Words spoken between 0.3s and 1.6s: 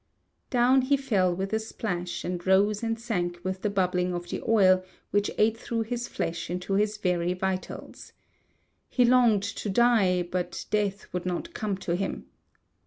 Down he fell with a